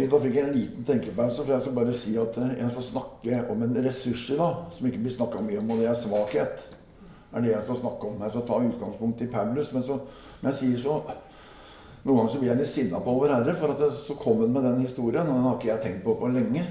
[0.00, 0.10] fint.
[0.12, 1.44] Da fikk jeg en liten tenkepause.
[1.44, 4.76] For jeg skal bare si at eh, jeg skal snakke om en ressurs i dag
[4.76, 6.68] som ikke blir snakka mye om, og det er svakhet.
[7.32, 8.22] er det jeg skal snakke om.
[8.22, 9.72] Jeg skal ta utgangspunkt i Paulus.
[9.72, 9.98] Men så,
[10.40, 11.02] men jeg sier så
[12.00, 14.38] Noen ganger så blir jeg litt sinna på Vår Herre, for at jeg, så kom
[14.40, 15.26] han med den historien.
[15.28, 16.62] Og den har ikke jeg tenkt på på lenge.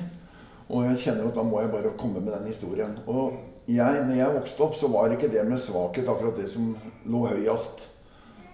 [0.73, 2.96] Og jeg kjenner at da må jeg bare komme med den historien.
[3.05, 3.38] Og
[3.70, 6.71] jeg, når jeg vokste opp, så var ikke det med svakhet akkurat det som
[7.05, 7.86] lå høyest.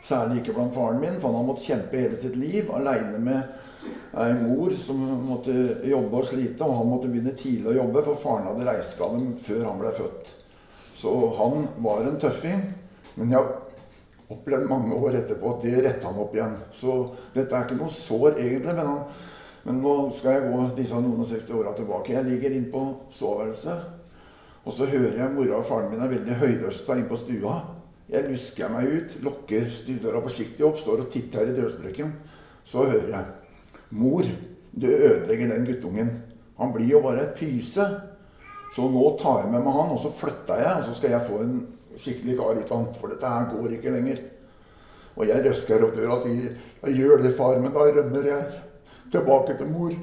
[0.04, 3.56] Særlig ikke blant faren min, for han har måttet kjempe hele sitt liv aleine med
[4.16, 5.54] ei mor som måtte
[5.88, 6.64] jobbe og slite.
[6.64, 9.82] Og han måtte begynne tidlig å jobbe, for faren hadde reist fra dem før han
[9.82, 10.34] ble født.
[10.96, 12.66] Så han var en tøffing.
[13.16, 13.54] Men jeg
[14.32, 16.58] opplevd mange år etterpå at det retta han opp igjen.
[16.74, 16.98] Så
[17.36, 18.74] dette er ikke noe sår, egentlig.
[18.74, 19.32] Men, han,
[19.68, 22.16] men nå skal jeg gå disse noen og 60 åra tilbake.
[22.16, 23.94] Jeg ligger inn på soveværelset,
[24.66, 27.60] og så hører jeg mora og faren min er veldig høyrøsta inn på stua.
[28.10, 32.14] Jeg lusker meg ut, lukker stuedøra forsiktig opp, står og titter i dørsprekken.
[32.66, 33.45] Så hører jeg
[33.90, 34.26] Mor,
[34.72, 36.12] du ødelegger den guttungen.
[36.58, 37.86] Han blir jo bare et pyse.
[38.76, 41.28] Så nå tar jeg med meg han, og så flytter jeg, og så skal jeg
[41.30, 41.60] få en
[41.96, 42.90] skikkelig kar ut av han.
[43.00, 44.24] For dette her går ikke lenger.
[45.16, 46.50] Og jeg røsker opp døra og sier
[46.84, 48.60] jeg gjør det, far, men da rømmer jeg
[49.14, 49.96] tilbake til mor.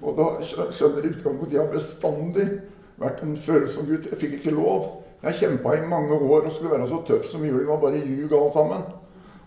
[0.00, 2.46] Og da skjønner jeg utgangspunktet jeg har bestandig
[3.00, 4.08] vært en følsom gutt.
[4.10, 4.88] Jeg fikk ikke lov.
[5.20, 7.60] Jeg kjempa i mange år og skulle være så tøff som mulig.
[7.62, 8.86] Det var bare ljug alt sammen.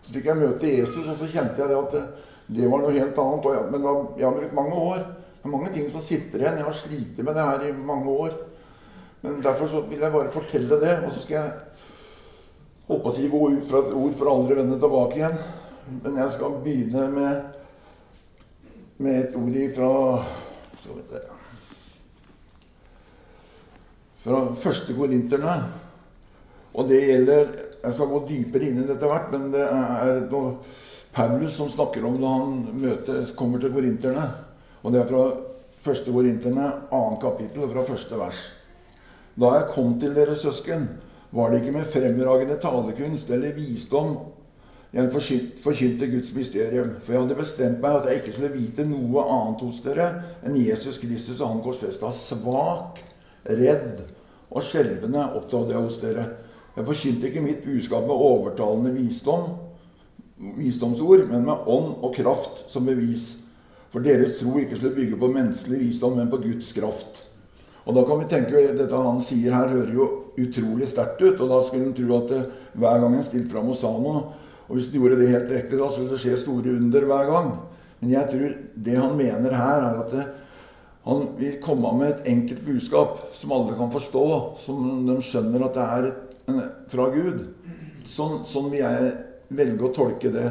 [0.04, 1.98] Så fikk jeg møte Jesus, og så kjente jeg det at
[2.48, 3.46] det var noe helt annet.
[3.56, 3.86] Jeg, men
[4.20, 5.04] jeg har brukt mange år.
[5.44, 6.60] Det er mange ting som sitter igjen.
[6.60, 8.36] Jeg har slitt med det her i mange år.
[9.24, 10.98] Men derfor så vil jeg bare fortelle det.
[11.06, 11.52] Og så skal jeg
[12.90, 15.38] holdt på å si gode ut fra ord for aldri vende tilbake igjen.
[16.04, 17.36] Men jeg skal begynne med,
[19.04, 19.94] med et ord ifra
[24.24, 25.56] Fra første korinterne.
[26.74, 27.52] Og det gjelder
[27.84, 30.54] Jeg skal gå dypere inn i dette hvert, men det er noe
[31.14, 34.28] Paulus som snakker om da han møter, kommer til korinterne.
[34.84, 35.24] Og det er fra
[35.86, 38.46] første korinterne, annet kapittel, fra første vers.
[39.40, 40.88] Da jeg kom til dere søsken,
[41.34, 44.18] var det ikke med fremragende talekunst eller visdom
[44.94, 45.10] jeg
[45.64, 46.92] forkynte Guds mysterium.
[47.02, 50.10] For jeg hadde bestemt meg at jeg ikke skulle vite noe annet hos dere
[50.46, 52.12] enn Jesus Kristus og Han korsfesta.
[52.14, 53.02] Svak,
[53.50, 54.04] redd
[54.54, 56.28] og skjelvende opptrådte jeg hos dere.
[56.76, 59.56] Jeg forkynte ikke mitt budskap med overtalende visdom,
[60.58, 63.34] visdomsord, men med ånd og kraft som bevis.
[63.94, 67.24] For deres tro ikke skulle bygge på menneskelig visdom, men på Guds kraft.
[67.84, 70.08] Og da kan vi tenke Dette han sier her, hører jo
[70.40, 71.42] utrolig sterkt ut.
[71.42, 72.42] Og da skulle en tro at det,
[72.80, 74.24] hver gang en stilte fram og sa noe
[74.70, 77.28] Og hvis en gjorde det helt riktig, da så ville det skje store under hver
[77.30, 77.50] gang.
[78.00, 78.54] Men jeg tror
[78.86, 80.24] det han mener her, er at det,
[81.04, 84.24] han vil komme med et enkelt budskap som alle kan forstå,
[84.64, 86.08] som de skjønner at det er
[86.92, 87.42] fra Gud.
[88.08, 89.12] Sånn, sånn, vil jeg
[89.50, 90.50] velge å tolke det.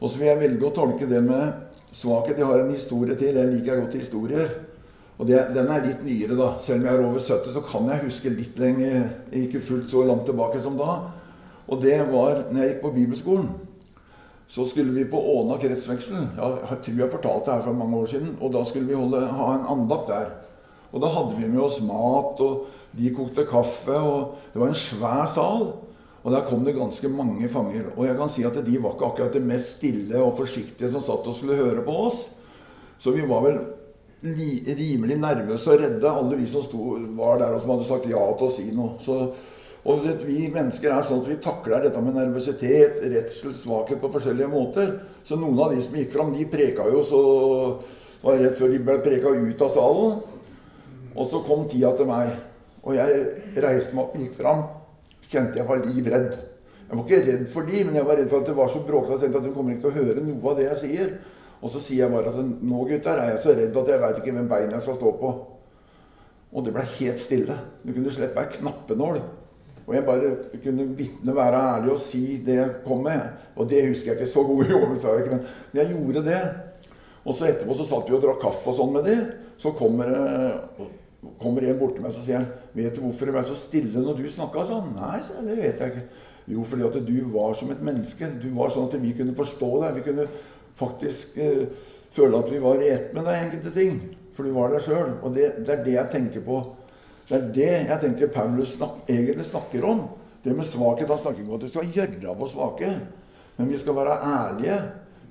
[0.00, 2.38] Og så vil jeg velge å tolke det med svakhet.
[2.38, 3.36] Jeg har en historie til.
[3.38, 4.48] Jeg liker godt historier.
[5.16, 6.48] Og det, Den er litt nyere, da.
[6.60, 9.06] Selv om jeg er over 70, så kan jeg huske litt lenger.
[9.32, 10.98] Ikke fullt så langt tilbake som da.
[11.66, 13.48] Og det var når jeg gikk på bibelskolen.
[14.48, 16.28] Så skulle vi på Åna kretsfengsel.
[16.36, 18.36] Jeg tror jeg fortalte det her for mange år siden.
[18.40, 20.28] Og da skulle vi holde, ha en andakt der.
[20.92, 23.96] Og da hadde vi med oss mat, og de kokte kaffe.
[23.96, 25.66] og Det var en svær sal.
[26.26, 27.92] Og der kom det ganske mange fanger.
[27.94, 31.04] Og jeg kan si at de var ikke akkurat det mest stille og forsiktige som
[31.06, 32.24] satt og skulle høre på oss.
[32.98, 33.60] Så vi var vel
[34.24, 38.22] rimelig nervøse og redde, alle vi som sto, var der og som hadde sagt ja
[38.38, 38.96] til å si noe.
[39.04, 39.18] Så,
[39.86, 44.10] og vet, Vi mennesker er sånn at vi takler dette med nervøsitet, redsel, svakhet på
[44.16, 44.96] forskjellige måter.
[45.22, 47.20] Så noen av de som gikk fram, de preka jo så
[48.24, 50.18] var rett før de ble preka ut av salen.
[51.14, 52.34] Og så kom tida til meg.
[52.82, 54.66] Og jeg reiste meg opp, gikk fram.
[55.26, 56.36] Kjente jeg var livredd.
[56.86, 58.82] Jeg var ikke redd for de, men jeg var redd for at det var så
[58.86, 59.16] bråkete.
[59.16, 61.16] Jeg tenkte at de kommer ikke til å høre noe av det jeg sier.
[61.56, 64.20] Og så sier jeg bare at nå, gutter, er jeg så redd at jeg veit
[64.20, 65.32] ikke hvem beina jeg skal stå på.
[66.56, 67.56] Og det ble helt stille.
[67.82, 69.18] Du kunne slippe ei knappenål.
[69.86, 70.30] Og jeg bare
[70.62, 73.42] kunne vitne, være ærlig og si det jeg kom med.
[73.54, 75.44] Og det husker jeg ikke så god i år, men
[75.74, 76.40] jeg gjorde det.
[77.26, 79.16] Og så etterpå så satt vi og drakk kaffe og sånn med de.
[79.62, 80.10] Så kommer,
[81.40, 84.00] kommer en bort til meg og sier han, 'Vet du hvorfor det ble så stille
[84.00, 86.08] når du snakka sånn?' 'Nei', sa jeg, 'det vet jeg ikke'.
[86.46, 88.28] Jo, fordi at du var som et menneske.
[88.42, 89.96] Du var sånn at vi kunne forstå deg.
[89.98, 90.26] Vi kunne
[90.78, 91.66] faktisk eh,
[92.14, 93.98] føle at vi var i ett med deg enkelte ting.
[94.36, 95.16] For du var deg sjøl.
[95.24, 96.60] Og det, det, er det jeg tenker på.
[97.26, 100.04] Det er det jeg tenker Paulus snak, egentlig snakker om.
[100.44, 101.10] Det med svakhet.
[101.10, 102.92] Han snakker ikke om at vi skal gjøre på svake.
[103.56, 104.78] Men vi skal være ærlige.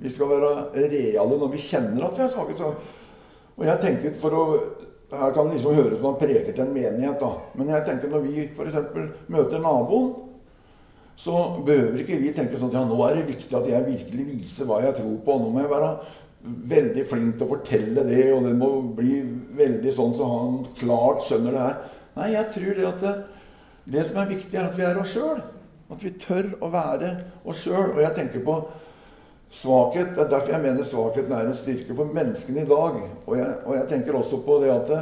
[0.01, 0.51] Vi skal være
[0.91, 2.57] reale når vi kjenner at vi er svake.
[2.59, 2.73] Så,
[3.55, 4.45] og jeg tenker for å
[5.11, 7.31] her kan liksom høres som man preker til en menighet, da.
[7.55, 8.77] Men jeg tenker når vi f.eks.
[9.31, 10.13] møter naboen,
[11.15, 14.25] så behøver ikke vi tenke sånn at ja, nå er det viktig at jeg virkelig
[14.27, 15.37] viser hva jeg tror på.
[15.39, 15.91] Nå må jeg være
[16.73, 19.21] veldig flink til å fortelle det, og det må bli
[19.57, 21.77] veldig sånn så han klart skjønner det her.
[22.15, 23.13] Nei, jeg tror det at det,
[23.95, 25.39] det som er viktig, er at vi er oss sjøl.
[25.93, 27.11] At vi tør å være
[27.45, 27.93] oss sjøl.
[27.93, 28.59] Og jeg tenker på
[29.55, 30.13] svakhet.
[30.15, 32.99] Det er derfor jeg mener svakheten er en styrke for menneskene i dag.
[33.25, 35.01] Og jeg, og jeg tenker også på det at det,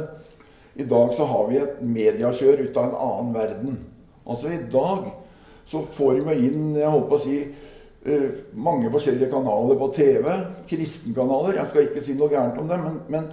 [0.74, 3.76] i dag så har vi et mediekjør ut av en annen verden.
[4.26, 5.06] Altså i dag
[5.68, 7.36] så får vi inn jeg håper å si,
[8.04, 10.28] eh, mange forskjellige kanaler på TV.
[10.70, 11.60] Kristenkanaler.
[11.60, 13.30] Jeg skal ikke si noe gærent om det, men, men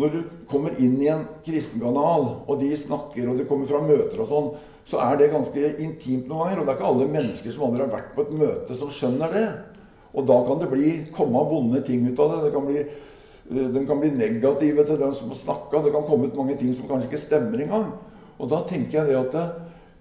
[0.00, 0.20] når du
[0.50, 4.50] kommer inn i en kristenkanal, og de snakker, og det kommer fra møter og sånn,
[4.90, 6.60] så er det ganske intimt noen ganger.
[6.60, 9.34] Og det er ikke alle mennesker som aldri har vært på et møte, som skjønner
[9.34, 9.46] det.
[10.14, 12.42] Og da kan det bli, komme vonde ting ut av det.
[12.46, 15.82] det kan bli, eh, de kan bli negative til dem som har snakka.
[15.84, 17.92] Det kan komme ut mange ting som kanskje ikke stemmer engang.
[18.38, 19.46] Og da tenker jeg det at det,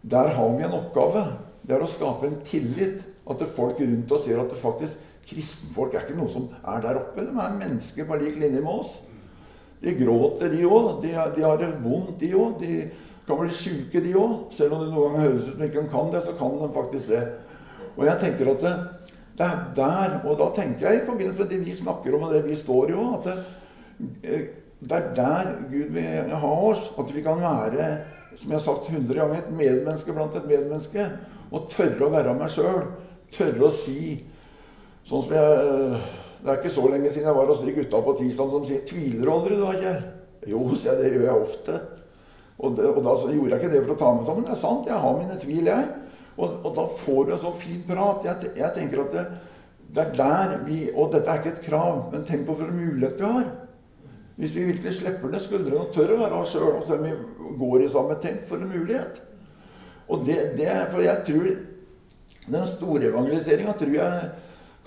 [0.10, 1.26] der har vi en oppgave.
[1.62, 3.04] Det er å skape en tillit.
[3.30, 4.98] At folk rundt oss ser at det faktisk
[5.30, 7.28] kristenfolk er ikke noe som er der oppe.
[7.28, 8.96] De er mennesker på lik linje med oss.
[9.84, 10.90] De gråter, de òg.
[11.04, 12.58] De, de, har det vondt, de òg.
[12.64, 12.90] De
[13.28, 14.50] kan bli syke, de òg.
[14.56, 16.72] Selv om det noen ganger høres ut som de ikke kan det, så kan de
[16.76, 17.22] faktisk det.
[17.96, 18.74] Og jeg tenker at det,
[19.40, 22.34] det, er der Og da tenker jeg i forbindelse med det vi snakker om, og
[22.36, 23.38] det vi står i òg, at det,
[24.24, 24.48] eh,
[24.80, 26.90] det, er der Gud vil ha oss.
[27.00, 27.90] At vi kan være,
[28.36, 31.10] som jeg har sagt hundre ganger, et medmenneske blant et medmenneske.
[31.52, 32.90] Og tørre å være meg sjøl.
[33.34, 34.26] Tørre å si
[35.10, 36.00] Sånn som jeg
[36.40, 38.84] det er ikke så lenge siden jeg var hos de gutta på tirsdag som sier
[38.88, 40.06] 'Tviler du aldri, du da, Kjell?'
[40.48, 41.80] Jo, sier jeg, det gjør jeg ofte.
[42.60, 44.46] Og, det, og da gjorde jeg ikke det for å ta meg sammen.
[44.48, 45.90] Det er sant, jeg har mine tvil, jeg.
[46.40, 48.26] Og, og da får du en sånn fin prat.
[48.28, 49.26] Jeg, jeg tenker at det,
[49.90, 52.80] det, er der vi Og dette er ikke et krav, men tenk på for en
[52.80, 53.50] mulighet vi har.
[54.40, 57.10] Hvis vi virkelig slipper ned skuldrene og tør å være oss sjøl, og selv om
[57.10, 59.20] vi går i samme tenk for en mulighet.
[60.08, 61.50] Og det, det For jeg tror
[62.50, 64.30] den store evangeliseringa tror jeg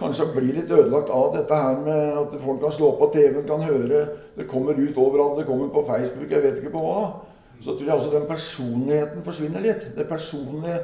[0.01, 3.63] kanskje blir litt ødelagt av dette her med at folk kan slå på TV-en, kan
[3.63, 4.01] høre
[4.35, 7.05] Det kommer ut overalt, det kommer på Facebook, jeg vet ikke på hva.
[7.61, 9.85] Så tror jeg også den personligheten forsvinner litt.
[9.95, 10.81] Det personlige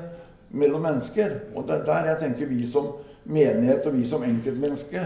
[0.50, 1.34] mellom mennesker.
[1.54, 2.92] Og det er der jeg tenker vi som
[3.28, 5.04] menighet og vi som enkeltmenneske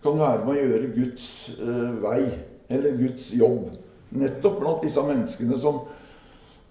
[0.00, 1.24] kan være med å gjøre Guds
[1.60, 2.22] uh, vei,
[2.72, 3.68] eller Guds jobb.
[4.16, 5.82] Nettopp blant disse menneskene som,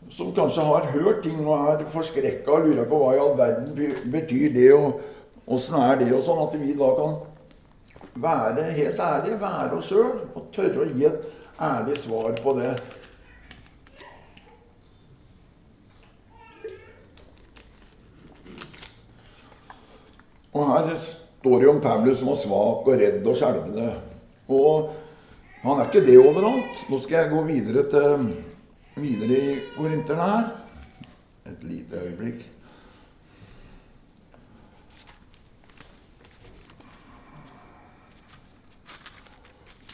[0.09, 3.95] som kanskje har hørt ting og er forskrekka og lurer på hva i all verden
[4.11, 4.71] betyr det.
[4.73, 6.11] og Åssen er det?
[6.13, 7.19] og sånn At vi da kan
[8.19, 11.29] være helt ærlige, være oss sjøl og tørre å gi et
[11.61, 12.73] ærlig svar på det.
[20.59, 23.91] Og her står det om Paulus som var svak og redd og skjelvende.
[24.51, 24.89] Og
[25.63, 26.81] han er ikke det overalt.
[26.91, 28.25] Nå skal jeg gå videre, til,
[28.99, 30.49] videre i korinterne her.
[31.47, 32.43] Et lite øyeblikk.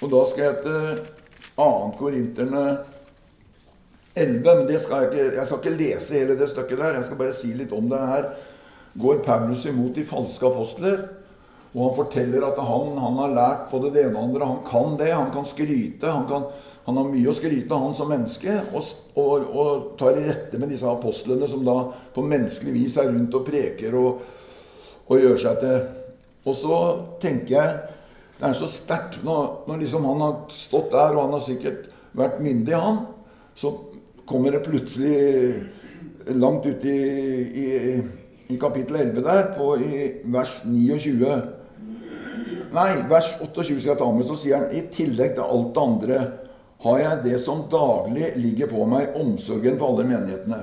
[0.01, 1.05] Og da skal jeg til
[1.55, 1.69] 2.
[1.99, 2.65] Korinterne
[4.15, 4.41] 11.
[4.41, 6.99] Men det skal jeg, ikke, jeg skal ikke lese hele det stykket der.
[6.99, 8.29] Jeg skal bare si litt om det her.
[8.95, 11.01] Går Paulus imot de falske apostler.
[11.75, 14.47] Og han forteller at han, han har lært både det ene og andre.
[14.47, 15.11] Han kan det.
[15.11, 16.07] Han kan skryte.
[16.07, 16.45] Han, kan,
[16.85, 18.55] han har mye å skryte av, han som menneske.
[18.71, 21.81] Og, og, og tar i rette med disse apostlene som da
[22.15, 24.23] på menneskelig vis er rundt og preker og,
[25.05, 25.77] og gjør seg til
[26.45, 26.79] Og så
[27.21, 27.75] tenker jeg
[28.35, 29.21] det er så sterkt.
[29.23, 33.05] Når, når liksom han har stått der, og han har sikkert vært myndig, han,
[33.55, 33.71] så
[34.27, 37.69] kommer det plutselig langt ute i, i,
[38.47, 41.35] i, kapittel 11 der, på, i vers 29
[42.75, 44.25] Nei, vers 28 skal jeg ta med.
[44.27, 46.17] Så sier han i tillegg til alt det andre
[46.85, 50.59] har jeg det som daglig ligger på meg, omsorgen for alle menighetene.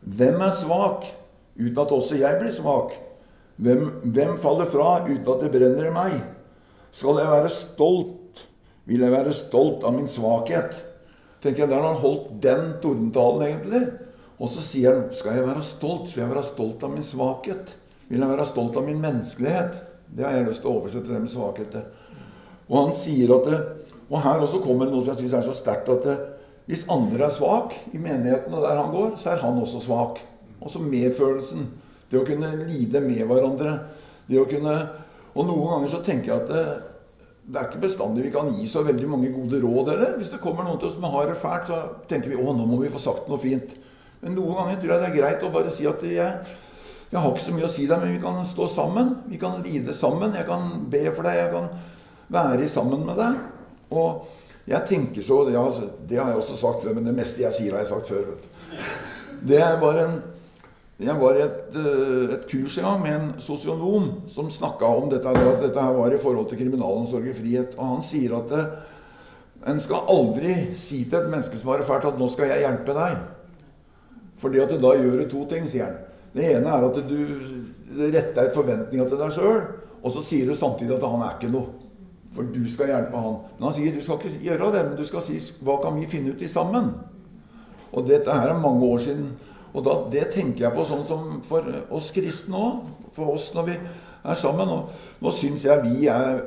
[0.00, 1.08] Hvem er svak
[1.58, 2.94] uten at også jeg blir svak?
[3.60, 3.82] Hvem,
[4.14, 6.14] hvem faller fra uten at det brenner i meg?
[6.96, 8.44] Skal jeg være stolt,
[8.88, 10.78] vil jeg være stolt av min svakhet.
[11.42, 13.82] Tenker jeg, Der har han holdt den tordentalen, egentlig.
[14.40, 17.74] Og så sier han skal jeg være stolt, vil jeg være stolt av min svakhet.
[18.08, 19.76] Vil jeg være stolt av min menneskelighet.
[20.10, 21.84] Det har jeg lyst til å oversette det med svakhet til.
[22.70, 23.60] Og han sier at det,
[24.08, 26.16] og her også kommer det noe som jeg syns er så sterkt at det,
[26.70, 30.20] hvis andre er svak i menigheten og der han går, så er han også svak.
[30.62, 31.68] Også medfølelsen.
[32.10, 33.76] Det å kunne lide med hverandre.
[34.30, 34.74] Det å kunne
[35.34, 36.64] og noen ganger så tenker jeg at det,
[37.46, 39.92] det, er ikke bestandig vi kan gi så veldig mange gode råd.
[39.92, 40.16] heller.
[40.18, 41.80] Hvis det kommer noen til oss som har det fælt, så
[42.10, 43.76] tenker vi å, nå må vi få sagt noe fint.
[44.20, 46.56] Men noen ganger tror jeg det er greit å bare si at jeg,
[47.10, 49.14] jeg har ikke så mye å si deg, men vi kan stå sammen.
[49.30, 50.36] Vi kan lide sammen.
[50.36, 51.38] Jeg kan be for deg.
[51.40, 51.70] Jeg kan
[52.30, 53.40] være sammen med deg.
[53.90, 54.28] Og
[54.70, 57.56] jeg tenker så Det har, det har jeg også sagt før, men det meste jeg
[57.56, 58.28] sier, har jeg sagt før.
[59.40, 60.20] Det var en
[61.00, 65.24] Jeg var i et, eh, et kurs gang med en sosionom som snakka om dette,
[65.24, 67.72] at dette her var i forhold til kriminalomsorg i frihet.
[67.78, 68.66] Og han sier at det,
[69.66, 72.68] en skal aldri si til et menneske som har det fælt, at 'nå skal jeg
[72.68, 73.39] hjelpe deg'.
[74.40, 75.98] Fordi at da gjør du to ting, sier han.
[76.32, 77.18] Det ene er at du
[78.14, 79.62] retter forventninga til deg sjøl,
[80.00, 81.76] og så sier du samtidig at han er ikke noe.
[82.34, 83.40] For du skal hjelpe han.
[83.58, 86.06] Men han sier du skal ikke gjøre det, men du skal si 'hva kan vi
[86.06, 86.92] finne ut i sammen'?
[87.92, 89.32] Og dette her er mange år siden.
[89.74, 92.86] Og da, det tenker jeg på sånn som for oss kristne òg.
[93.14, 93.76] For oss når vi
[94.24, 94.68] er sammen.
[94.68, 96.40] Og nå syns jeg vi er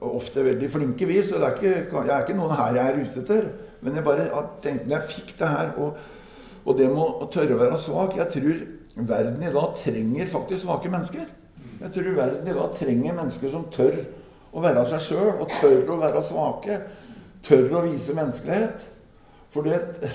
[0.00, 1.22] ofte veldig flinke, vi.
[1.22, 3.50] Så det er ikke, jeg er ikke noen her jeg er ute etter.
[3.80, 4.28] Men jeg bare
[4.62, 5.96] tenkte når jeg fikk det her, og,
[6.64, 8.62] og det med å tørre å være svak Jeg tror
[9.10, 11.28] verden i dag trenger faktisk svake mennesker.
[11.80, 14.02] Jeg tror verden i dag trenger mennesker som tør
[14.50, 16.80] å være seg sjøl, og tør å være svake.
[17.46, 18.88] Tør å vise menneskelighet.
[19.54, 20.10] For det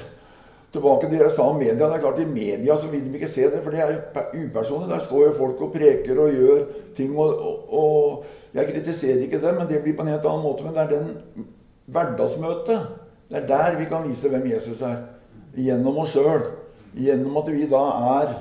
[0.76, 1.88] Tilbake til det jeg sa om media.
[1.88, 3.94] det er klart I media så vil de ikke se det, for det er
[4.34, 4.90] upersonlig.
[4.90, 6.66] Der står jo folk og preker og gjør
[6.98, 7.14] ting.
[7.18, 10.64] Og, og, og, Jeg kritiserer ikke det, men det blir på en helt annen måte.
[10.64, 11.48] Men det er den
[11.86, 12.90] hverdagsmøtet.
[13.30, 14.98] Det er der vi kan vise hvem Jesus er.
[15.56, 16.44] Gjennom oss sjøl.
[16.96, 17.84] Gjennom at vi da
[18.20, 18.34] er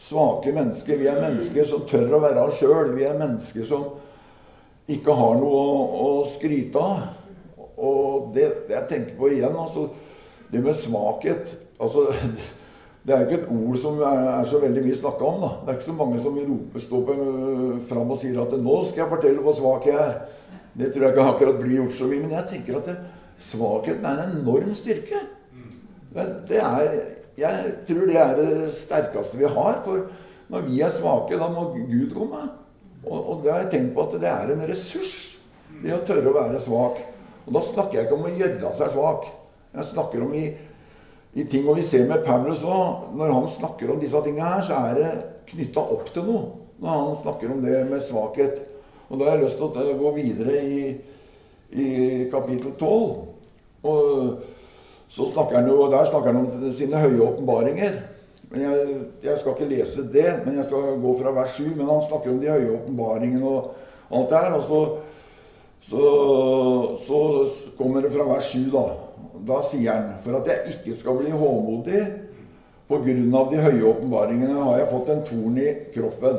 [0.00, 0.98] svake mennesker.
[1.00, 2.92] Vi er mennesker som tør å være oss sjøl.
[2.96, 3.88] Vi er mennesker som
[4.90, 7.06] ikke har noe å, å skryte av.
[7.76, 9.90] Og det, det, jeg tenker på igjen altså,
[10.48, 12.06] Det med svakhet altså,
[13.04, 15.42] Det er ikke et ord som er, er så veldig mye snakka om.
[15.44, 15.50] da.
[15.60, 17.10] Det er ikke så mange som roper, står
[17.90, 20.16] fram og sier at 'nå skal jeg fortelle hvor svak jeg er'.
[20.76, 22.22] Det tror jeg ikke akkurat blir gjort så mye.
[22.24, 22.96] Men jeg tenker at det,
[23.38, 25.20] svakheten er en enorm styrke.
[26.16, 26.98] Det, det er
[27.36, 29.80] jeg tror det er det sterkeste vi har.
[29.84, 30.06] For
[30.52, 32.46] når vi er svake, da må Gud komme.
[33.04, 35.12] Og, og det har jeg tenkt på at det er en ressurs,
[35.82, 37.02] det å tørre å være svak.
[37.46, 39.28] Og da snakker jeg ikke om å gjøre seg svak.
[39.76, 40.46] Jeg snakker om i,
[41.36, 44.64] i ting Og vi ser med Paulus òg, når han snakker om disse tingene her,
[44.64, 45.12] så er det
[45.52, 46.48] knytta opp til noe.
[46.80, 48.64] Når han snakker om det med svakhet.
[49.06, 50.80] Og da har jeg lyst til å gå videre i,
[51.76, 51.88] i
[52.32, 53.20] kapittel 12.
[53.86, 54.56] Og
[55.08, 57.98] så snakker han jo, Der snakker han om sine høye åpenbaringer.
[58.50, 58.86] Men jeg,
[59.24, 61.74] jeg, skal ikke lese det, men jeg skal gå fra vers 7.
[61.76, 63.72] Men han snakker om de høye åpenbaringene og
[64.10, 64.56] alt det her.
[64.58, 64.80] Og så,
[65.82, 66.04] så,
[67.06, 67.20] så,
[67.78, 68.86] kommer det fra vers 7, da.
[69.46, 72.00] Da sier han For at jeg ikke skal bli håmodig
[72.86, 76.36] på grunn av de høye åpenbaringene, har jeg fått en torn i kroppen.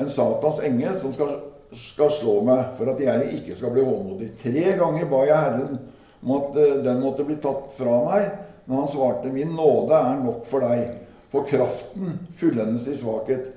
[0.00, 1.34] En Satans engel som skal,
[1.76, 4.30] skal slå meg for at jeg ikke skal bli håmodig.
[4.40, 5.82] Tre ganger ba jeg Herren
[6.22, 8.30] eh, den måtte bli tatt fra meg.
[8.64, 11.00] Men han svarte, 'Min nåde er nok for deg,
[11.32, 13.50] for kraften fullendes i svakhet.'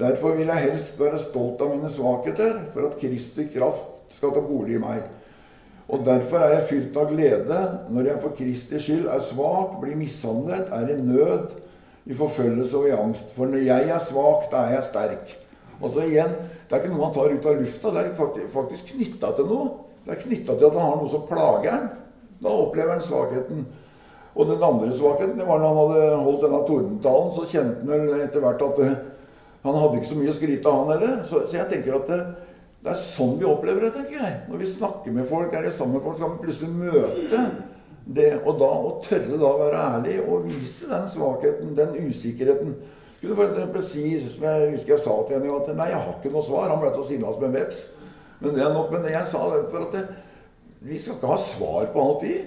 [0.00, 4.40] Derfor vil jeg helst være stolt av mine svakheter, for at Kristi kraft skal ta
[4.40, 5.02] bolig i meg.
[5.90, 7.58] Og derfor er jeg fylt av glede
[7.90, 11.52] når jeg for Kristi skyld er svak, blir mishandlet, er i nød,
[12.06, 13.34] i forfølgelse og i angst.
[13.36, 15.36] For når jeg er svak, da er jeg sterk.
[15.80, 16.32] Og så igjen,
[16.70, 17.90] Det er ikke noe han tar ut av lufta.
[17.90, 19.70] Det er faktisk knytta til noe.
[20.04, 21.88] Det er knytta til at han har noe som plager han.
[22.40, 23.64] Da opplever han svakheten.
[24.34, 28.06] Og den andre svakheten det var når han hadde holdt denne tordentalen, så kjente han
[28.06, 29.08] vel etter hvert at det, eh,
[29.64, 31.18] han hadde ikke så mye å skryte av, han heller.
[31.28, 32.20] Så, så, jeg tenker at det,
[32.80, 34.38] det, er sånn vi opplever det, tenker jeg.
[34.48, 37.42] Når vi snakker med folk, er det sammen med folk, så kan vi plutselig møte
[38.06, 38.30] det.
[38.46, 42.72] Og da å tørre da å være ærlig og vise den svakheten, den usikkerheten.
[43.20, 43.90] Kunne f.eks.
[43.90, 46.70] si, som jeg husker jeg sa til henne, at nei, jeg har ikke noe svar.
[46.72, 47.84] Han ble så sinna som en veps.
[48.40, 48.88] Men det er nok.
[48.94, 50.06] Men jeg sa det for at det,
[50.80, 52.38] vi skal ikke ha svar på alt, vi.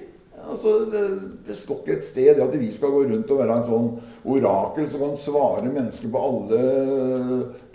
[0.43, 1.03] Altså, det,
[1.47, 3.85] det, står ikke et sted at vi skal gå rundt og være en sånn
[4.33, 6.63] orakel som kan svare mennesker på alle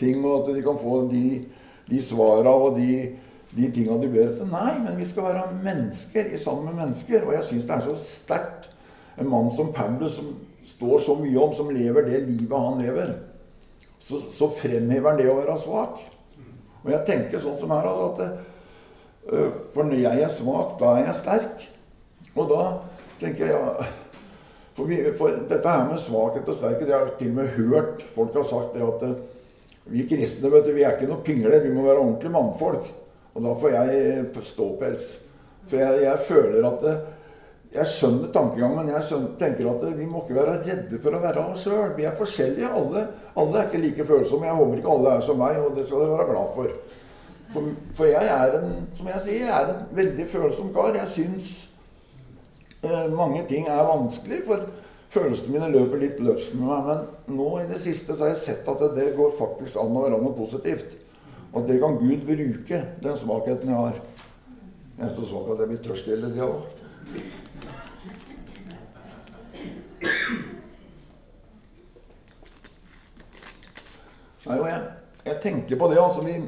[0.00, 1.22] ting, og at de kan få de,
[1.88, 2.90] de svara og de,
[3.54, 4.50] de tinga de ber etter.
[4.50, 7.24] Nei, men vi skal være mennesker sammen med mennesker.
[7.24, 8.68] Og jeg syns det er så sterkt.
[9.18, 10.34] En mann som Paulus, som
[10.66, 13.16] står så mye om, som lever det livet han lever,
[13.98, 16.04] så, så fremhever han det å være svak.
[16.84, 18.57] Og jeg tenker sånn som her at det, Eh,
[19.74, 21.64] for når jeg er svak, da er jeg sterk.
[22.34, 22.62] Og da
[23.20, 23.88] tenker jeg ja,
[24.76, 28.04] for, vi, for dette her med svakhet og sterkhet Jeg har til og med hørt
[28.14, 29.16] folk har sagt det at eh,
[29.88, 31.62] vi kristne vet du, vi er ikke noen pingler.
[31.64, 32.90] Vi må være ordentlige mannfolk.
[33.32, 35.06] Og da får jeg ståpels.
[35.68, 37.14] For jeg, jeg føler at det, eh,
[37.68, 41.20] jeg skjønner tankegangen, men jeg skjønner, tenker at vi må ikke være redde for å
[41.20, 41.90] være oss sjøl.
[41.98, 43.02] Vi er forskjellige, alle.
[43.36, 44.48] Alle er ikke like følsomme.
[44.48, 46.72] Jeg håper ikke alle er som meg, og det skal dere være glad for.
[47.52, 47.64] For,
[47.96, 50.96] for, jeg er en som jeg sier, jeg er en veldig følsom kar.
[50.98, 51.52] Jeg syns
[52.82, 54.66] eh, mange ting er vanskelig, for
[55.14, 57.06] følelsene mine løper litt løs med meg.
[57.26, 60.04] Men nå i det siste så har jeg sett at det går faktisk an å
[60.04, 60.98] være noe positivt.
[61.56, 64.02] Og det kan Gud bruke, den svakheten jeg har.
[64.98, 66.74] Jeg er så svak at jeg blir tørst hele tida òg.
[74.48, 74.80] Nei, jeg,
[75.26, 75.98] jeg tenker på det.
[76.02, 76.38] altså vi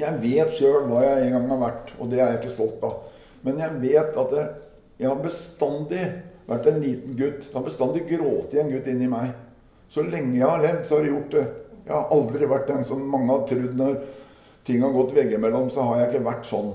[0.00, 2.84] Jeg vet sjøl hva jeg en gang har vært, og det er jeg ikke stolt
[2.86, 3.00] av.
[3.44, 4.46] Men jeg vet at jeg,
[5.02, 6.04] jeg har bestandig
[6.48, 7.44] vært en liten gutt.
[7.48, 9.34] Det har bestandig grått en gutt inni meg.
[9.92, 11.44] Så lenge jeg har levd, så har jeg gjort det.
[11.82, 14.00] Jeg har aldri vært den som mange har trodd når
[14.64, 16.72] ting har gått veggimellom, så har jeg ikke vært sånn.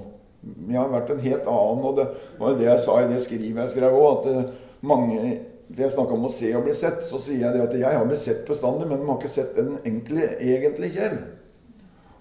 [0.68, 2.08] Jeg har vært en helt annen, og det
[2.38, 4.52] var det jeg sa i det skrivet jeg skrev òg, at eh,
[4.88, 5.22] mange
[5.68, 7.98] for jeg snakka om å se og bli sett, så sier jeg det at jeg
[8.00, 11.18] har blitt sett bestandig, men de har ikke sett den enkle, egentlig Kjell.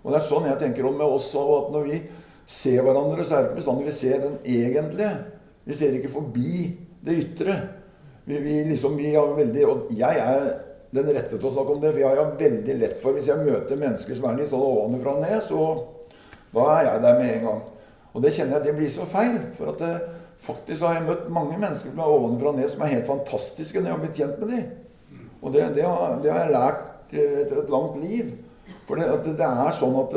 [0.07, 1.97] Og det er sånn jeg tenker om med oss òg, at når vi
[2.47, 5.09] ser hverandre, så er det ikke bestandig vi ser den egentlige.
[5.67, 6.61] Vi ser ikke forbi
[7.03, 7.57] det ytre.
[8.27, 10.47] Vi, vi liksom, vi har veldig, Og jeg er
[10.95, 13.43] den rette til å snakke om det, for jeg har veldig lett for Hvis jeg
[13.43, 15.67] møter mennesker som er litt sånn ovenfra og ned, så
[16.55, 17.65] da er jeg der med en gang.
[18.15, 19.41] Og det kjenner jeg det blir så feil.
[19.59, 19.93] For at det,
[20.47, 23.81] faktisk har jeg møtt mange mennesker som er ovenfra og ned, som er helt fantastiske
[23.81, 25.23] når jeg har blitt kjent med dem.
[25.43, 28.31] Og det, det, har, det har, jeg lært eh, etter et langt liv.
[28.87, 30.15] For det, det er sånn at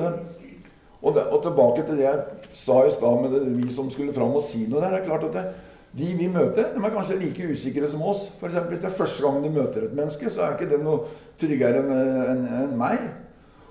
[0.99, 4.43] og, og, tilbake til det jeg sa i stad med vi som skulle fram og
[4.43, 4.97] si noe der.
[4.97, 5.65] det er klart at
[5.95, 8.27] De vi møter, de er kanskje like usikre som oss.
[8.37, 10.83] For eksempel, hvis det er første gang du møter et menneske, så er ikke det
[10.83, 11.07] noe
[11.41, 13.07] tryggere enn en, en meg.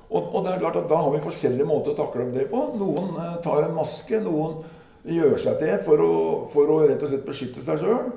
[0.08, 2.64] Og, og, det er klart at da har vi forskjellige måter å takle det på.
[2.80, 4.64] Noen eh, tar en maske, noen
[5.06, 6.12] gjør seg til for å,
[6.50, 8.08] for å rett og slett beskytte seg sjøl.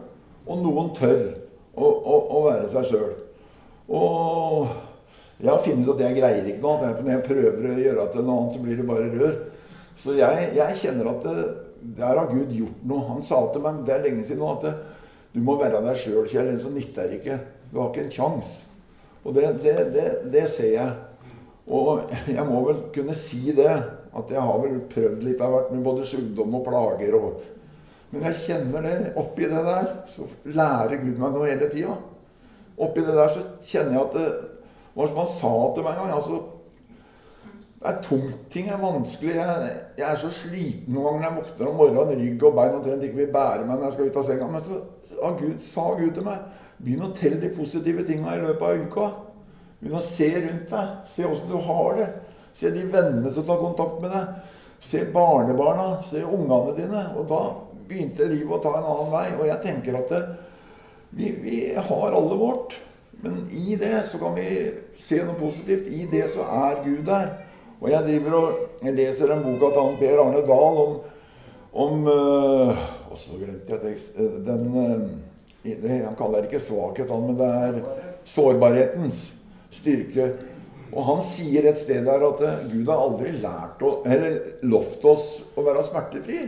[0.48, 1.28] Og noen tør
[1.76, 3.12] å, å, å være seg sjøl.
[3.92, 4.72] Og
[5.42, 7.02] jeg har funnet ut at jeg greier ikke noe annet.
[7.02, 9.38] Når jeg prøver å gjøre til noe annet, så blir det bare rør.
[9.98, 11.46] Så jeg, jeg kjenner at det,
[11.98, 13.06] der har Gud gjort noe.
[13.10, 14.74] Han sa til meg det er lenge siden nå at det,
[15.32, 16.52] du må være deg sjøl, Kjell.
[16.52, 17.40] Ellers nytter det ikke.
[17.72, 18.68] Du har ikke en sjanse.
[19.22, 20.92] Og det, det, det, det, ser jeg.
[21.72, 23.74] Og jeg må vel kunne si det.
[24.12, 27.18] At jeg har vel prøvd litt av hvert med både sykdom og plager.
[27.18, 27.42] Og,
[28.12, 28.96] men jeg kjenner det.
[29.18, 31.96] Oppi det der så lærer Gud meg noe hele tida.
[32.82, 34.28] Oppi det der så kjenner jeg at det,
[34.96, 36.40] hva som han sa til meg en gang altså,
[37.82, 38.42] Det er tungt.
[38.54, 39.36] Ting er vanskelig.
[39.36, 42.20] Jeg, jeg, er så sliten noen ganger når jeg våkner om morgenen.
[42.20, 44.50] Rygg og bein omtrent ikke vil bære meg når jeg skal ut av senga.
[44.52, 44.82] Men så
[45.16, 48.86] sa Gud, sa Gud til meg Begynn å telle de positive tinga i løpet av
[48.86, 49.08] uka.
[49.80, 50.94] Begynn å se rundt deg.
[51.10, 52.08] Se åssen du har det.
[52.58, 54.54] Se de vennene som tar kontakt med deg.
[54.92, 56.04] Se barnebarna.
[56.06, 57.04] Se ungene dine.
[57.18, 57.42] Og da
[57.90, 59.26] begynte livet å ta en annen vei.
[59.40, 60.22] Og jeg tenker at det,
[61.18, 62.78] vi, vi har alle vårt.
[63.22, 65.88] Men i det så kan vi se noe positivt.
[65.88, 67.34] I det så er Gud der.
[67.82, 70.96] Og jeg driver og jeg leser en bok av Per Arne Dahl om,
[71.74, 72.82] om øh,
[73.12, 77.38] Og så glemte jeg tekst, eh, den øh, Han kaller det ikke svakhet, han, men
[77.38, 77.80] det er
[78.26, 79.28] sårbarhetens
[79.72, 80.32] styrke.
[80.92, 85.28] Og han sier et sted der at Gud har aldri lært å, eller lovt oss
[85.56, 86.42] å være smertefri.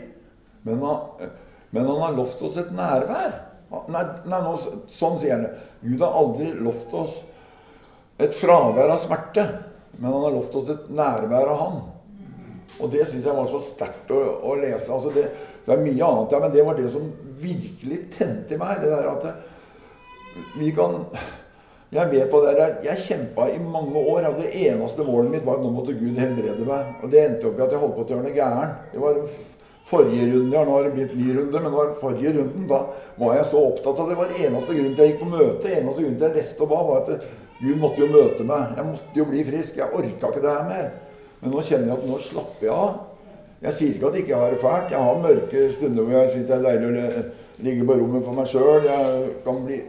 [0.66, 1.30] Men han,
[1.70, 3.38] men han har lovt oss et nærvær.
[3.94, 4.54] Nei, nei nå,
[4.92, 5.48] sånn sier han.
[5.82, 7.22] Gud har aldri lovt oss
[8.22, 9.46] et fravær av smerte,
[9.98, 11.82] men han har lovt oss et nærvær av Han.
[12.82, 14.90] Og det syns jeg var så sterkt å, å, lese.
[14.94, 15.28] Altså det,
[15.66, 17.06] det, er mye annet, ja, men det var det som
[17.42, 18.82] virkelig tente meg.
[18.82, 19.34] Det der at det,
[20.58, 21.04] vi kan
[21.94, 22.78] Jeg vet hva det er.
[22.88, 24.32] Jeg kjempa i mange år.
[24.32, 26.96] og Det eneste målet mitt var at nå måtte Gud helbrede meg.
[27.06, 28.74] Og det endte opp i at jeg holdt på å tørne gæren.
[28.90, 29.20] Det var
[29.84, 32.82] forrige runde, nå har det blitt ny runde, men var forrige runden, da
[33.20, 34.20] var jeg så opptatt av det.
[34.20, 36.84] var eneste grunn til jeg gikk på møte, eneste grunn til jeg leste og ba,
[36.88, 37.26] var at
[37.64, 38.76] Gud måtte jo møte meg.
[38.76, 39.78] Jeg måtte jo bli frisk.
[39.80, 40.90] Jeg orka ikke det her mer.
[41.40, 42.98] Men nå kjenner jeg at nå slapper jeg av.
[43.64, 44.92] Jeg sier ikke at jeg ikke har det fælt.
[44.92, 47.24] Jeg har mørke stunder hvor jeg syns det er deilig å
[47.64, 48.88] ligge på rommet for meg sjøl.
[48.90, 49.80] Jeg kan bli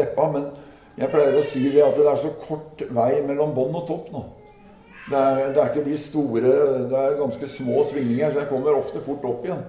[0.00, 0.26] deppa.
[0.34, 0.50] Men
[1.00, 4.12] jeg pleier å si det at det er så kort vei mellom bånn og topp
[4.12, 4.24] nå.
[5.04, 6.52] Det er, det er, ikke de store
[6.88, 9.64] Det er ganske små svingninger, så jeg kommer ofte fort opp igjen.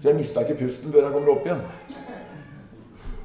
[0.00, 1.62] Så jeg mista ikke pusten før jeg kommer opp igjen.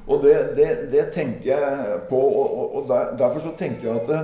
[0.06, 4.06] Og det, det, det tenkte jeg på, og, og der, derfor så tenkte jeg at
[4.10, 4.20] det,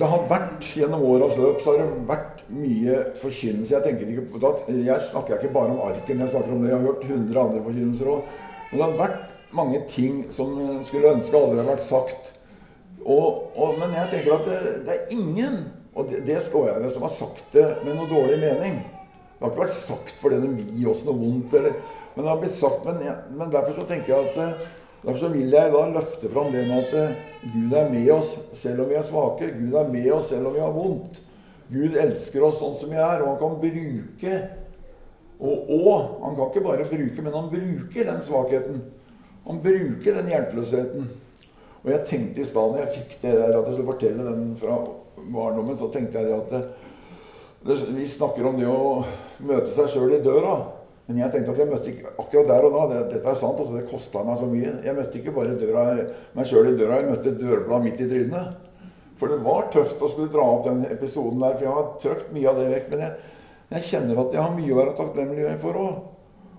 [0.00, 3.74] det har vært Gjennom åras løp så har det vært mye forkynnelse.
[3.74, 6.70] Jeg, ikke, jeg snakker ikke bare om arken, jeg snakker om det.
[6.70, 8.34] Jeg har hørt 100 andre forkynnelser òg.
[8.70, 12.32] Men det har vært mange ting som skulle ønske aldri hadde vært sagt.
[13.06, 15.60] Og, og, men jeg tenker at det, det er ingen,
[15.94, 18.80] og det, det, står jeg ved, som har sagt det med noe dårlig mening.
[19.36, 21.76] Det har ikke vært sagt fordi de vil oss noe vondt, eller,
[22.14, 22.82] men det har blitt sagt.
[22.88, 23.00] Men,
[23.36, 24.66] men, derfor så tenker jeg at eh,
[25.04, 28.34] derfor så vil jeg da løfte fram det med at eh, Gud er med oss
[28.56, 29.52] selv om vi er svake.
[29.54, 31.22] Gud er med oss selv om vi har vondt.
[31.70, 34.38] Gud elsker oss sånn som vi er, og han kan bruke
[35.36, 38.78] og, og han kan ikke bare bruke, men han bruker den svakheten.
[39.46, 41.10] Han bruker den hjelpeløsheten.
[41.86, 44.46] Og jeg tenkte i stad når jeg fikk det der, at jeg skulle fortelle den
[44.58, 44.80] fra
[45.16, 46.62] barndommen, så tenkte jeg at det,
[47.62, 49.04] det, vi snakker om det å
[49.46, 50.56] møte seg sjøl i døra.
[51.06, 53.60] Men jeg tenkte at jeg møtte ikke akkurat der og da det, Dette er sant,
[53.62, 54.72] også, det kosta meg så mye.
[54.82, 55.84] Jeg møtte ikke bare døra,
[56.34, 58.82] meg sjøl i døra, jeg møtte dørbladet dørblad midt i trynet.
[59.16, 62.34] For det var tøft å skulle dra opp den episoden der, for jeg har trøkt
[62.34, 62.90] mye av det vekk.
[62.90, 63.32] Men jeg,
[63.76, 66.04] jeg kjenner at jeg har mye å være takknemlig for òg.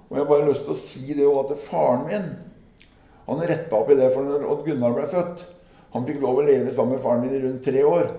[0.07, 2.29] Og jeg har bare lyst til å si det òg, at faren min
[3.27, 5.43] han retta opp i det for når Odd Gunnar ble født.
[5.93, 8.09] Han fikk lov å leve sammen med faren min i rundt tre år.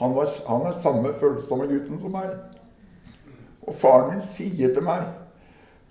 [0.00, 2.32] Han, var, han er samme følsomme gutten som meg.
[3.66, 5.04] Og faren min sier til meg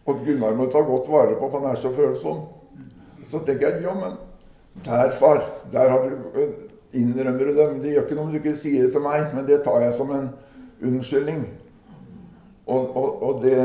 [0.10, 2.44] at Gunnar må ta godt vare på, for han er så følsom.
[3.30, 4.18] Så tenker jeg ja, men
[4.86, 6.40] der, far, der har du,
[6.98, 7.68] innrømmer du det.
[7.72, 9.82] Men det gjør ikke noe om du ikke sier det til meg, men det tar
[9.86, 10.32] jeg som en
[10.86, 11.44] unnskyldning.
[12.70, 13.60] Og, og, og det,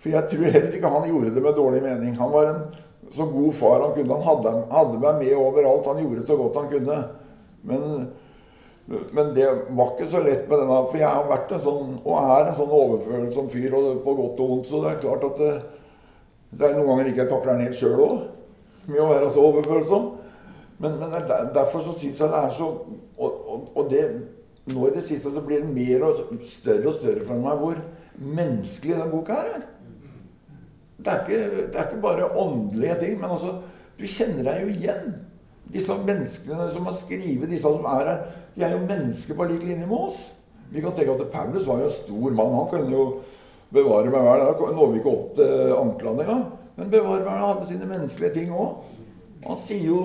[0.00, 2.16] for jeg tror heller ikke han gjorde det med dårlig mening.
[2.20, 2.64] Han var en
[3.12, 4.18] så god far han kunne.
[4.18, 5.88] Han hadde, hadde meg med overalt.
[5.90, 6.98] Han gjorde så godt han kunne.
[7.68, 7.84] Men,
[9.12, 9.46] men det
[9.76, 12.58] var ikke så lett med denne, for jeg har vært en sånn, og er en
[12.58, 14.70] sånn overfølsom fyr, og på godt og vondt.
[14.70, 15.52] Så det er klart at det,
[16.56, 18.26] det er noen ganger ikke jeg takler den helt sjøl òg,
[18.88, 20.10] med å være så overfølsom.
[20.82, 21.12] Men, men
[21.54, 22.72] derfor så syns jeg det er så
[23.22, 24.06] og, og, og, det
[24.72, 27.78] nå i det siste så blir det mer og større og større for meg hvor
[28.18, 29.64] menneskelig den boka her er.
[31.02, 33.56] Det er, ikke, det er ikke bare åndelige ting, men altså
[33.98, 35.10] Du kjenner deg jo igjen.
[35.72, 38.22] Disse menneskene som har skrevet, disse som er her,
[38.54, 40.32] de er jo mennesker på lik linje med oss.
[40.72, 42.56] Vi kan tenke at Paulus var jo en stor mann.
[42.56, 43.04] Han kunne jo
[43.72, 44.42] Bevare meg vel.
[44.42, 46.42] Da når vi ikke opp til anklene engang.
[46.76, 48.82] Men bevare meg vel hadde sine menneskelige ting òg.
[49.46, 50.02] Han sier jo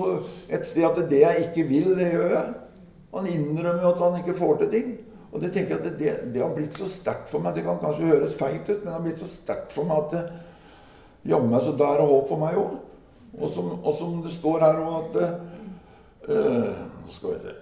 [0.50, 2.54] et sted at 'det jeg ikke vil, det gjør jeg'.
[3.14, 4.88] Han innrømmer jo at han ikke får til ting.
[5.32, 7.54] Og det tenker jeg at det, det har blitt så sterkt for meg.
[7.54, 10.32] Det kan kanskje høres feigt ut, men det har blitt så sterkt for meg at
[11.28, 12.76] jammen så der er håp for meg òg.
[13.38, 13.48] Og,
[13.84, 15.18] og, som det står her òg at
[16.28, 16.78] uh,
[17.12, 17.52] Skal vi se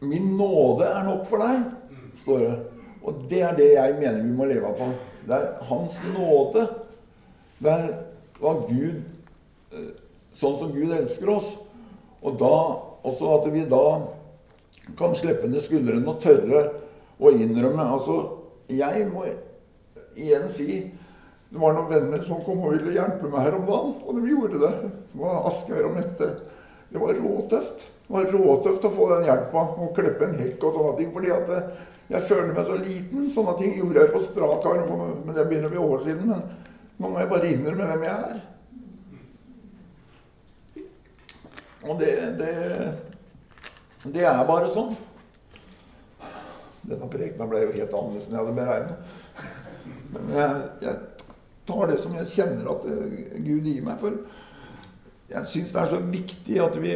[0.00, 1.66] Min nåde er nok for deg,
[2.16, 2.54] står det.
[3.04, 4.86] Og det er det jeg mener vi må leve på.
[5.28, 6.62] Det er Hans nåde.
[7.60, 7.90] Det er
[8.40, 9.02] hva Gud
[9.76, 9.90] eh,
[10.32, 11.50] Sånn som Gud elsker oss.
[12.24, 12.54] Og da
[13.04, 13.84] også at vi da
[14.96, 16.64] kan slippe ned skuldrene og tørre
[17.20, 18.16] å innrømme Altså,
[18.72, 19.26] jeg må
[20.16, 20.80] igjen si
[21.50, 24.30] det var noen venner som kom og ville hjelpe meg her om dagen, og de
[24.30, 24.74] gjorde det.
[25.10, 26.28] Det var Asgeir og Mette.
[26.90, 27.86] Det var råtøft.
[28.06, 31.10] Det var råtøft å få den hjelpa og klippe en hekk og sånne ting.
[31.14, 31.66] fordi at eh,
[32.10, 33.26] jeg føler meg så liten.
[33.34, 34.94] Sånne ting gjorde jeg på strak arm,
[35.26, 36.30] men det begynner å bli år siden.
[36.30, 36.40] Men
[37.02, 38.40] nå må jeg bare innrømme hvem jeg er.
[41.90, 42.54] Og det, det,
[44.14, 44.94] det er bare sånn.
[46.86, 48.94] Denne prekena ble jo helt annerledes enn jeg hadde beregna.
[50.10, 51.19] Men jeg, jeg,
[51.70, 52.86] tar det som jeg kjenner at
[53.38, 53.96] Gud gir meg.
[54.02, 54.18] For
[55.30, 56.94] jeg syns det er så viktig at vi,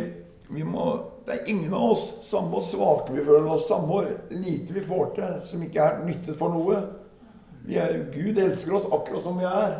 [0.50, 0.88] vi må
[1.24, 4.82] det er ingen av oss, samme hvor svake vi føler oss, samme hvor lite vi
[4.84, 6.82] får til, som ikke er nyttet for noe.
[7.64, 9.78] Er, Gud elsker oss akkurat som vi er.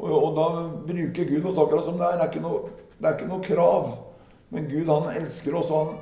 [0.00, 0.46] Og, og, da
[0.88, 2.16] bruker Gud oss akkurat som det er.
[2.16, 3.90] Det er ikke noe, det er ikke noe krav.
[4.54, 5.92] Men Gud han elsker oss, han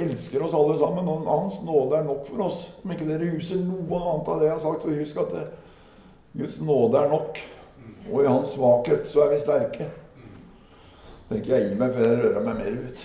[0.00, 1.12] elsker oss alle sammen.
[1.12, 2.62] Og Hans nåde er nok for oss.
[2.80, 5.46] Om ikke dere huser noe annet av det jeg har sagt, så husk at det,
[6.36, 7.40] Guds nåde er nok.
[8.12, 9.88] Og i hans svakhet så er vi sterke.
[11.28, 13.02] tenker jeg gir meg før jeg rører meg mer ut.